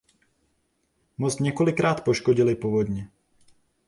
Most 1.17 1.39
několikrát 1.39 2.03
poškodily 2.03 2.55
povodně. 2.55 3.09